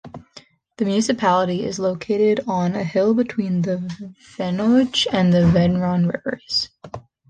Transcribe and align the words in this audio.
The 0.77 0.85
municipality 0.85 1.63
is 1.63 1.77
located 1.77 2.39
on 2.47 2.73
a 2.73 2.83
hill 2.83 3.13
between 3.13 3.61
the 3.61 3.77
Venoge 4.35 5.05
and 5.11 5.31
Veyron 5.31 6.11
rivers. 6.11 6.69